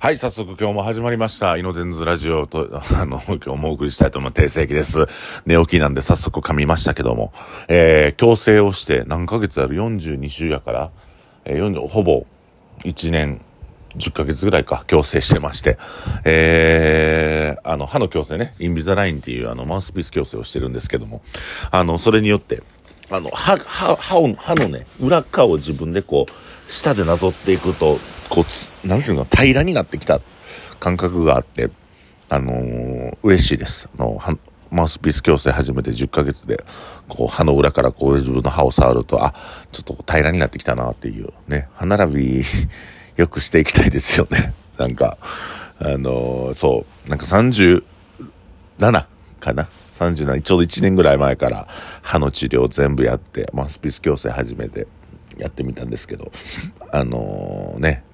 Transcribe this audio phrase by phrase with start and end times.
[0.00, 1.56] はい、早速今日も始まりました。
[1.56, 5.06] イノデンズラジオと、 あの、今日もお送りしたいと思う定世紀です。
[5.44, 7.32] 寝起きなんで早速噛みましたけども、
[7.66, 10.90] えー、強制をして何ヶ月ある ?42 週やから、
[11.44, 12.26] えー、40、ほぼ
[12.84, 13.40] 1年
[13.96, 15.78] 10ヶ月ぐらいか、矯正してまして、
[16.22, 21.22] えー、あの、歯の矯正ね、インビザラインっていうあの、マウスピース矯正をしてるんですけども、
[21.72, 22.62] あの、それによって、
[23.10, 30.20] あの、歯、歯、歯を、歯のね、裏側を自分でこう、舌でなぞっていくと、こつ、なんていうの、平らになってきた
[30.80, 31.70] 感覚があって、
[32.28, 33.88] あのー嬉しいです。
[33.98, 34.36] あの、は
[34.70, 36.62] マウスピース矯正始めて10ヶ月で、
[37.08, 39.34] こう、歯の裏からこう自分の歯を触ると、あ、
[39.72, 42.44] ちょっと平らになってきたなっていう、ね、歯並び、
[43.16, 44.52] よくしていきたいですよね。
[44.76, 45.16] なんか、
[45.80, 47.82] あのーそう、なんか37
[49.40, 51.66] かな？37、ちょうど1年ぐらい前から
[52.02, 54.86] 歯の治療全部やって、マウスピース矯正始めて
[55.38, 56.30] やってみたんですけど、
[56.92, 58.04] あのね、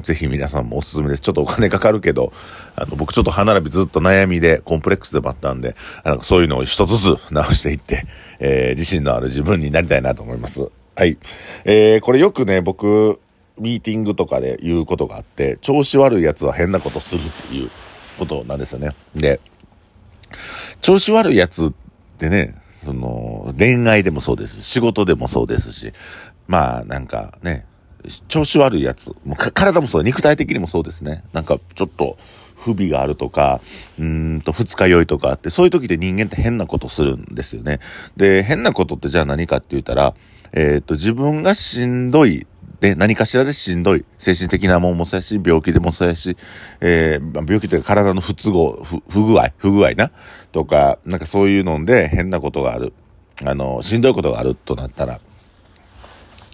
[0.00, 1.20] ぜひ皆さんもおすすめです。
[1.20, 2.32] ちょっとお金かかるけど、
[2.76, 5.74] あの、僕ちょっと歯並びずっと悩みで、コンプレックスでもあったんで、
[6.04, 8.04] あのそういうのを一つずつ直していって、
[8.38, 10.68] えー自信のある自分になりたいなと思います。
[10.94, 11.18] はい。
[11.64, 13.20] えーこれよくね、僕、
[13.58, 17.70] ミーティングとかで言うことがあって、調子悪いやつは変なことするっていう
[18.18, 18.90] ことなんですよね。
[19.14, 19.40] で、
[20.80, 21.72] 調子悪いやつっ
[22.18, 24.62] てね、その、恋愛でもそうです。
[24.62, 25.92] 仕事でもそうですし、
[26.46, 27.66] まあ、なんかね、
[28.28, 31.24] 調子悪いやつ、もう体もそう、肉体的にもそうですね。
[31.32, 32.16] なんか、ちょっと、
[32.58, 33.60] 不備があるとか、
[33.98, 37.80] うんと、二日酔いとかあって、そういう時って人間って変なことするんですよね。
[38.16, 40.14] で、変なことってじゃあ何かって言ったら、
[40.52, 42.46] えっ、と、自分がしんどい、
[42.80, 44.04] で、何かしらでしんどい。
[44.18, 46.36] 精神的なもんもそうやし、病気でもそうやし、
[46.80, 50.10] えー病気というか体の不都合、不具合、不具合な。
[50.52, 52.92] とか、なんかそういうので変なことがある。
[53.44, 55.20] あの、しんどいことがあるとなったら、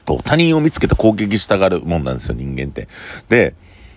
[0.05, 2.89] こう、他人を見つけて攻撃したがるもんなんですよ、人間って。
[3.29, 3.55] で、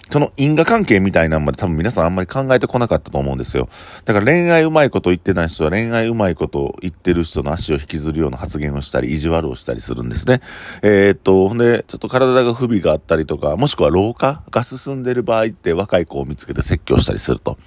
[0.09, 3.69] その因果関係みたいなのまで多分皆さんあんまり考えてこなかったと思うんですよ。
[4.05, 10.41] だから恋愛うまいこと言ってない人は恋愛うまいこと言ってる人の足を引きずるような発言をしたり、意地悪をしたりするんですね。
[10.81, 17.57] えーっと、ほんで、ちょっと体が不備があったりとか、もしくは老化が進んでる場合って若い子を見つけて説教したりすると。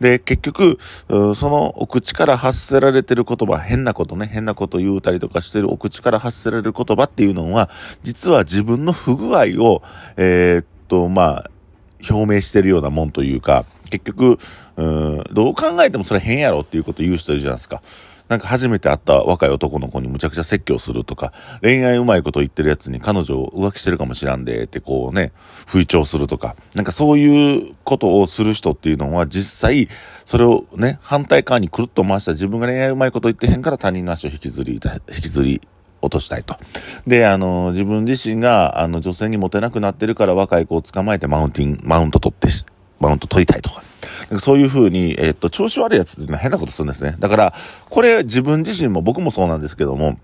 [0.00, 7.70] で、結局、そのお口から発せられてる言葉、変なことね、変なこと言うたりとかしてるお口から発せられる言葉っていうのは、
[8.02, 9.82] 実は自分の不具合を、
[10.16, 11.50] えーっと、まあ、
[12.08, 14.38] 表明してるようなもんというか、結局、
[14.76, 17.82] うん、どう考えてもそれ変やろっていうこと言う人いるじゃないですか。
[18.28, 25.30] なんか初めて会った若い男の子にむちゃくちゃ説教するとか、恋愛うまいこと言ってるやつに彼女を浮気してるかもしらんでってこうね、
[25.66, 29.88] 吹聴するとか、なんかそういうことをする人っていうのは実際、
[30.24, 34.80] それをね、反対側にくるっと回した自分が恋愛うまいこと言ってへんから他人の足を引きずり、引
[35.22, 35.60] きずり、
[36.06, 36.56] 落としたいと。
[37.06, 42.48] で、あの、自分自身が、あの、女性にモテなくなってるから若い子を捕まえてマウンティング、マウント取って、
[42.98, 43.82] マウント取りたいとか。
[44.30, 47.16] なんかそういう風に、えっと、調子悪いやつって変なことするんですね。
[47.18, 47.54] だから、
[47.88, 50.18] これ自分自身も僕もそうなんですけども、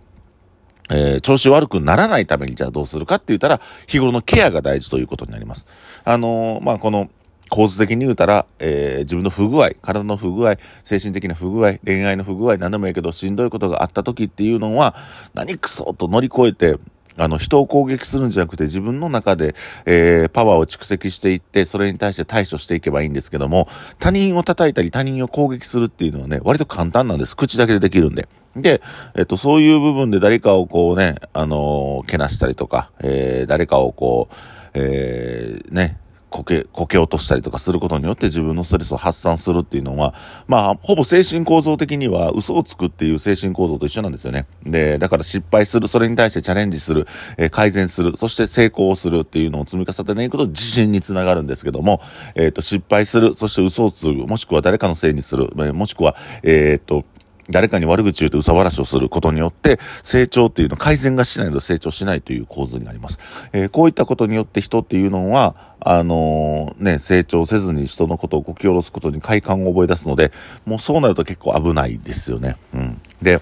[0.91, 5.66] えー調子悪くならないためにじゃあどうするかって言ったら、日頃のケアが大事ということになります。
[6.04, 7.09] あのーまあ、この、
[7.52, 14.94] 構図的に言うたら、えー自分の不具合、体の不具合、精神的な不具合、恋愛の不具合、何でもいいけど、しんどいことがあった時っていうのは、
[15.34, 16.78] 何くそと乗り越えて、
[17.18, 19.54] あの、人を攻撃するんじゃなくて、自分の中で、
[19.84, 27.36] えーパワーを蓄積していって、それに対して対処していけばいいんですけども、他人を叩いたり、他人を攻撃するっていうのはね、割と簡単なんです。
[27.36, 28.28] 口だけでできるんで。
[28.56, 28.80] で、
[29.14, 34.34] えっと、そういう部分で誰かをこうね、あのーけなしたりとか、えー誰かをこう、
[34.74, 35.98] えーね、
[36.32, 40.15] こけ、こけ落としたりとかすることによって自分のストレスを発散するっていうのは、
[40.48, 44.47] まあ、ほぼ精神構造的には嘘をつくっていう精神構造と一緒なんですよね。
[44.65, 47.06] で、だから失敗する、それに対してチャレンジする、
[47.37, 52.00] えー改善する、そして成功をするっていうのを積み重ねていくと自信につながるんですけども、
[52.34, 57.04] えっ、と、失敗する、そして嘘をつく、もしくは誰かのせいにする、もしくは、えっ、と、
[57.50, 63.19] 誰かに悪口言うと嘘話をすることによって、成長っていうの、改善がしないと成長しないという構図になります。
[63.53, 70.31] えーこういったことによって人っていうのは、あのーね、成長せずに人のことをこき下ろすことに快感を覚え出すので、
[70.67, 72.56] もうそうなると結構危ないですよね。
[72.75, 73.00] うん。
[73.20, 73.40] で、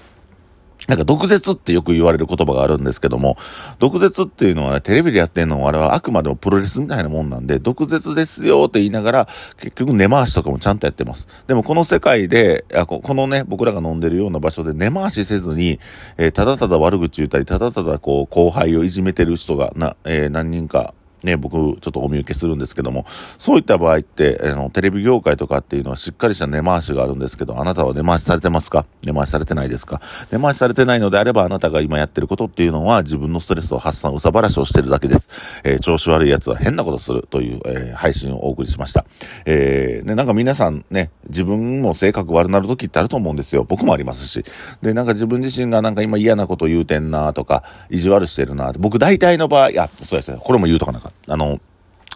[0.89, 3.37] なんか毒舌ってよく言われる言葉があるんですけども、
[3.79, 9.29] 毒舌っていうのはね、テレビでやってんのはあれはあくまでもプロレスみたいなもんなんで、毒舌ですよって言いながら、
[9.59, 11.29] 結局根回しとかもちゃんとやってます。
[11.47, 15.79] でもこの世界で、あここのね、僕らが飲んでるような場所で根回しせずに、
[16.17, 23.05] えーただただ悪口言ったり、ただただこう、後輩をいじめてる人がな、えー何人か、ね、僕、ちょっとお見受けするんですけども、
[23.39, 28.87] そういった場合って、あの、テレビ業界とかっていうのはしっかりした根回しがあるんですけど、あなたは根回しされてますか？
[29.03, 30.01] 根回しされてないですか？
[30.31, 35.29] 根回しされてないのであれば、あなたが今やってることっていうのは、自分のストレスを発散、うさばらしをしてるだけです。
[35.65, 39.05] えー、調子悪い奴は変なことするという、えー、配信をお送りしました。
[39.45, 43.65] えー、ね、なんか皆さんね、自分も性格悪なる時ってあると思うんですよ。
[43.65, 44.45] 僕もありますし。
[44.83, 51.10] で、なんか自分自身がなんか今嫌なこと言うてんなとか、意地悪してるな僕大体の場合、いや、そうですね、これも言うとかなか。
[51.31, 51.61] あの、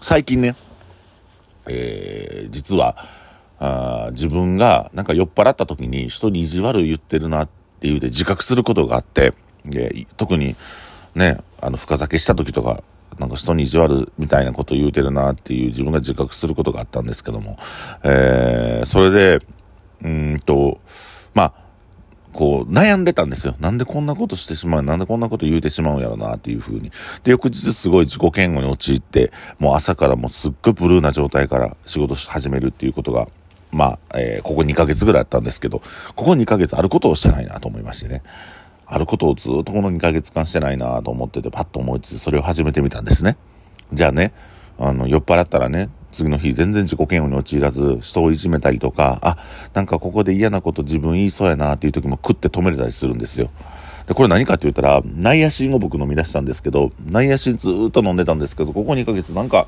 [0.00, 0.56] 最近ね、
[1.69, 2.96] えー、実は、
[3.61, 9.32] あ自分がなんか酔っ払った時に人に意地悪言ってるなっていうで自覚することがあって、
[9.64, 10.56] で特に
[11.14, 12.82] ね、あの、深酒した時とか、
[13.20, 17.56] なんか人に意地悪みたいなこと言うてるなっていう自分が自覚することがあったんですけども、
[18.02, 19.46] えー、それで、
[20.02, 20.81] うんと、
[21.34, 21.52] まあ、
[22.35, 23.55] こう、悩んでたんですよ。
[23.61, 26.91] なんでこんなことしてしまうなんでこんなこと言うてしまうんやろなっていう風に。
[27.23, 33.29] で、翌日すごい自己嫌悪に陥って、もう朝からもうすっごいブルーな状態から仕事し始めるっていうことが、
[33.71, 35.81] まあ、えー、ここ2ヶ月ぐらいあったんですけど、
[36.15, 38.23] ここ2ヶ月あることをしてないなと思いましてね。
[38.87, 43.37] あることをずっとこの2ヶ月間してないなと思ってて、パッと思いついてそれを始めてみたんですね。
[43.93, 44.33] じゃあね、
[44.79, 49.37] あの、酔っ払ったらね、次の日全然自己嫌悪に陥らず、人をいじめたりとか、あ、
[49.75, 53.50] なんかここで嫌なこと自分言いそうやなっていう時も食って止めれたりするんですよ。
[54.06, 59.66] で、これ何かって言ったら、ナイアシンを僕飲み出したんですけど、ナイアシンずっと飲んでたんですけど、ここ2ヶ月なんか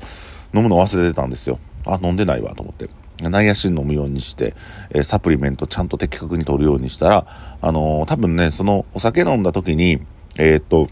[0.53, 1.59] 飲むの忘れてたんですよ。
[1.85, 2.89] あ、飲んでないわと思って。
[3.21, 4.53] ナイアシン飲むようにして、
[4.91, 7.25] え、サプリメントちゃんと的確に取るようにしたら、
[7.61, 10.01] あのー、多分ね、そのお酒飲んだ時に、
[10.37, 10.87] えー、っと、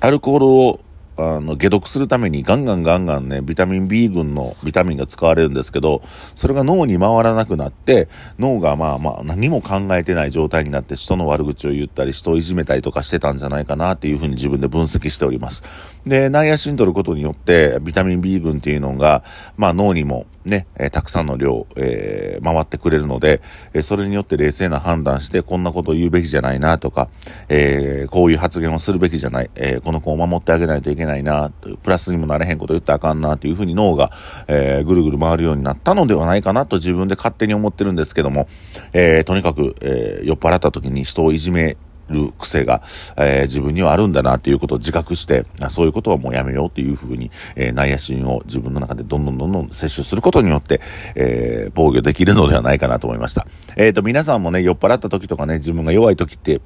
[0.00, 0.80] アルコールを
[1.16, 6.02] あの、解毒するためにガンガンガンガンね、ビタミン B 群のビタミンが使われるんですけど、
[6.34, 8.08] それが脳に回らなくなって、
[8.38, 15.62] 脳がまあまあ何も考えてない状態になって人の悪口を言ったり、人をいじめたりとかしてたんじゃないかなっていうふうに自分で分析しております。
[16.04, 19.22] で、ナイアシン取ることによって、ビタミン B 群っていうのが、
[19.56, 23.40] まあ脳にもね、えー、たくさんの量、えー、回ってくれるので、
[23.72, 27.08] えー、それによって冷静な判断して、こんなことを言うべきじゃないなとか、
[27.48, 31.50] えこういう発言をするべきじゃない、えこの子を守ってあげないといけないな、
[31.82, 34.12] プラスにもなれへんこと言ったらあかんなというふうに脳が、
[34.48, 38.48] えぐるぐる回るようになったのではないかなと自分で勝手に思ってるんですけども、
[38.92, 41.76] えとにかく、え酔っ払った時に人をいじめ
[42.08, 42.82] る癖が、
[43.16, 50.80] えー、自分にはあるんだなっていうことを自覚して、そういうことはもうやめようっていうふうに、えー、内野心を自分の中でどんどんどんどん摂取することによって、
[51.14, 53.46] えー、防御できるのではないかなと思いました。
[53.76, 56.60] えっ、ー、と、皆さんもね、酔っ払った時とかね、自分が弱い時って、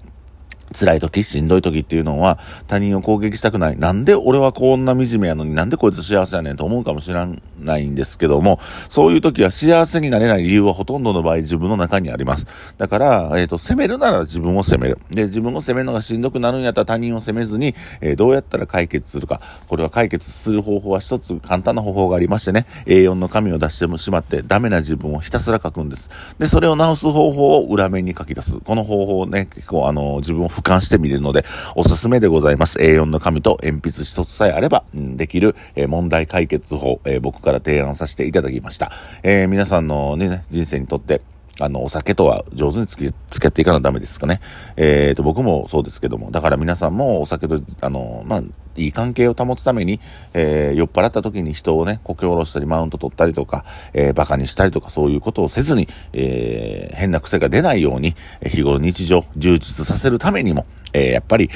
[0.75, 3.79] 辛い時、しんどい時っていうのは他人を攻撃したくない。
[3.79, 7.15] なんで俺はこんな惨めやのになんでこいつ幸せやねんと思うかもしれ
[7.61, 12.47] ないんですけども、そういう時は幸せになれない理由はほとんどの場合自分の中にあります。
[12.77, 14.99] だから、えっ、ー、と、責めるなら自分を責める。
[15.11, 19.41] で、自分を責めるのがしんどくなるんやったら他人を責めずに、えー、どうやったら解決するか。
[19.69, 26.11] これは解決する方法は一つ簡単な方法がありましてね、A4 の紙を出してしまってダメな自分をひたすら書くんです。
[26.39, 28.61] で、それを直す方法を裏面に書き出す。
[28.61, 31.45] この方法ね、結構あの、自分を俯瞰してみるので、
[31.77, 32.79] おすすめでございます。
[32.79, 38.93] A4 の紙と鉛筆一つさえあれば、うん、できる、えー、問題解決法、えー、僕から提案させていただきました。
[39.23, 41.23] えー、皆さんのね、人生にとって、
[41.61, 44.41] あの、お酒とは上手につきつけていかなダメですかね。
[44.77, 48.43] えっ、ー、と、僕もそうですけども、だから皆さんもお酒と、あの、まあ、
[48.79, 50.01] いい関係を保つために、
[50.35, 58.15] えー、酔っ払った時に人をね、こけ下ろしたり、マウント取ったりとか、えー、馬鹿にしたりとか、そういうことをせずに、えー、変な癖が出ないように、
[58.47, 61.51] 日頃日常、充実させるためにも、えー、やっぱり、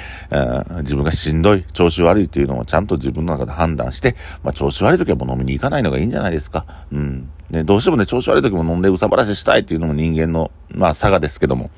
[0.79, 6.67] 自分がしんどい、調子悪いっていうのをちゃんと自分の中で判断して、まあ、調子悪い時はもう飲みに行かないのがいいんじゃないですか。
[6.93, 7.29] うん。
[7.51, 11.71] ね、どうしてもね、調子悪い時も飲んでうさばらししたいっていうのも人間の、まあ、差がですけども、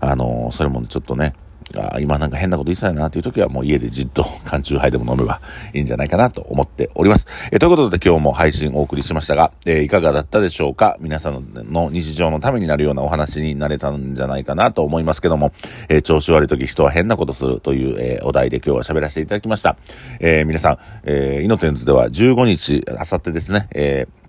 [0.00, 1.34] あのー、それもねちょっとね、
[1.76, 5.40] あ今なんか変なこと言いそうやなっていう時はもう家でじっと 缶中杯でも飲めば
[5.74, 7.26] いいんじゃないかなと思っております。
[7.50, 10.96] えということで今日も配信お送りしましたが、えー、いかがだったでしょうか？
[11.00, 15.52] 皆さんの日常のためになるようなお話になれたんじゃないかなと思いますけども、
[15.88, 19.76] えー、調子悪い時人は変なことするという、えー、お題で今日は喋らせていただきました。
[20.20, 24.21] え皆さん、えー、イノテンズでは15日、あさってですね、えー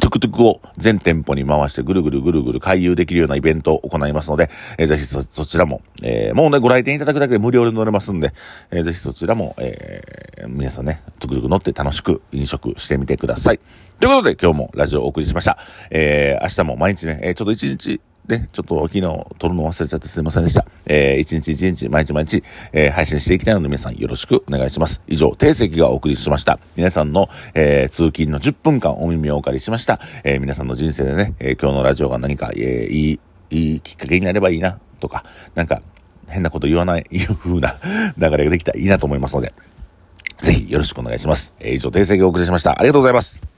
[0.00, 8.32] トゥクトゥクを全店舗に回してぐるぐるぐるぐる回遊できるようなイベントを行いますので、えー、ぜひそ、そちらも、えー、もうね、ご来店いただくだけで無料で乗れますんで、
[8.70, 13.60] えー、ぜひそちらも、えー、皆さんね、トゥクトゥク乗って楽しく飲食してみてください。
[13.98, 15.58] ということで今日もラジオをお送りしました。
[15.90, 19.00] えー、明日も毎日ね、えー、ちょっと一日、ね、ちょっと昨日
[19.38, 20.66] 撮るの忘れちゃってすいませんでした。
[20.84, 25.00] えー、一日一日、毎日毎日、えー、配信していきたいので皆さんよろしくお願いします。
[25.08, 26.58] 以上、定石がお送りしました。
[26.76, 29.98] 皆さんの、えー、通勤の10分間お耳をお借りしました。
[30.24, 33.20] えー、皆さんの人生でね、えー、今日のラジオが何か、えー、いい、
[33.50, 35.80] いいきっかけになればいいな、とか、なんか、
[36.28, 37.78] 変なこと言わない、 いう風な
[38.18, 39.54] 流れができたらいいなと思いますので、
[40.36, 41.54] ぜひよろしくお願いします。
[41.60, 42.72] えー、以上、訂正をお送りしました。
[42.72, 43.57] ありがとうございます。